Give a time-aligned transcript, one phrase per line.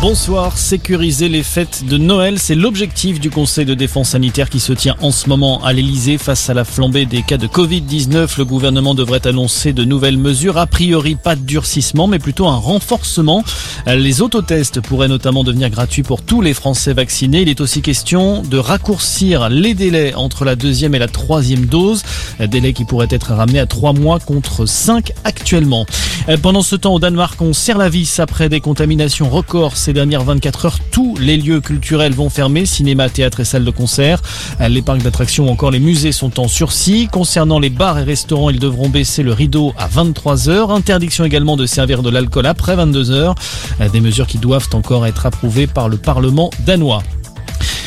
[0.00, 4.72] Bonsoir, sécuriser les fêtes de Noël, c'est l'objectif du Conseil de défense sanitaire qui se
[4.72, 8.38] tient en ce moment à l'Elysée face à la flambée des cas de Covid-19.
[8.38, 12.54] Le gouvernement devrait annoncer de nouvelles mesures, a priori pas de durcissement mais plutôt un
[12.54, 13.42] renforcement.
[13.88, 17.42] Les autotests pourraient notamment devenir gratuits pour tous les Français vaccinés.
[17.42, 22.04] Il est aussi question de raccourcir les délais entre la deuxième et la troisième dose,
[22.38, 25.86] délai qui pourrait être ramené à trois mois contre cinq actuellement.
[26.40, 30.22] Pendant ce temps au Danemark, on serre la vis après des contaminations records ces dernières
[30.22, 34.20] 24 heures, tous les lieux culturels vont fermer, cinéma, théâtre et salles de concert.
[34.60, 37.08] Les parcs d'attractions encore les musées sont en sursis.
[37.10, 40.72] Concernant les bars et restaurants, ils devront baisser le rideau à 23 heures.
[40.72, 43.34] Interdiction également de servir de l'alcool après 22 heures.
[43.90, 47.02] Des mesures qui doivent encore être approuvées par le Parlement danois.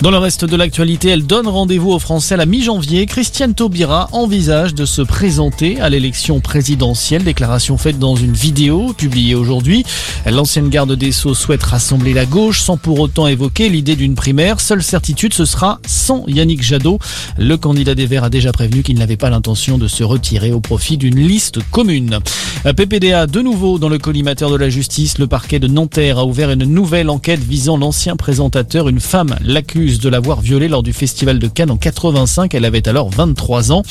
[0.00, 3.06] Dans le reste de l'actualité, elle donne rendez-vous aux Français à la mi-janvier.
[3.06, 7.22] Christiane Taubira envisage de se présenter à l'élection présidentielle.
[7.22, 9.84] Déclaration faite dans une vidéo publiée aujourd'hui.
[10.26, 14.60] L'ancienne garde des Sceaux souhaite rassembler la gauche sans pour autant évoquer l'idée d'une primaire.
[14.60, 16.98] Seule certitude, ce sera sans Yannick Jadot.
[17.38, 20.60] Le candidat des Verts a déjà prévenu qu'il n'avait pas l'intention de se retirer au
[20.60, 22.18] profit d'une liste commune.
[22.64, 26.48] PPDA, de nouveau dans le collimateur de la justice, le parquet de Nanterre a ouvert
[26.48, 28.88] une nouvelle enquête visant l'ancien présentateur.
[28.88, 32.54] Une femme l'accuse de l'avoir violée lors du festival de Cannes en 85.
[32.54, 33.82] Elle avait alors 23 ans.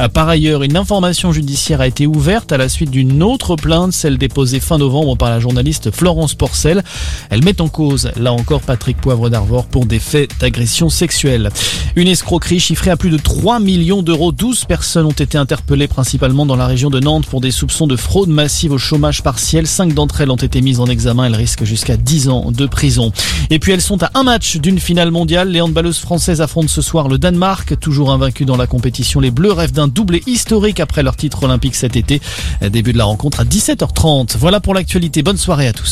[0.00, 3.94] Euh, par ailleurs, une information judiciaire a été ouverte à la suite d'une autre plainte,
[3.94, 6.84] celle déposée fin novembre par la journaliste Florence Porcel.
[7.30, 11.48] Elle met en cause, là encore, Patrick Poivre d'Arvor pour des faits d'agression sexuelle.
[11.96, 14.32] Une escroquerie chiffrée à plus de 3 millions d'euros.
[14.32, 17.96] 12 personnes ont été interpellées principalement dans la région de Nantes pour des soupçons de
[18.26, 19.66] massive au chômage partiel.
[19.66, 21.24] Cinq d'entre elles ont été mises en examen.
[21.24, 23.12] Elles risquent jusqu'à 10 ans de prison.
[23.50, 25.50] Et puis elles sont à un match d'une finale mondiale.
[25.50, 29.20] Les handballeuses françaises affrontent ce soir le Danemark, toujours invaincu dans la compétition.
[29.20, 32.20] Les Bleus rêvent d'un doublé historique après leur titre olympique cet été.
[32.60, 34.36] Début de la rencontre à 17h30.
[34.38, 35.22] Voilà pour l'actualité.
[35.22, 35.86] Bonne soirée à tous.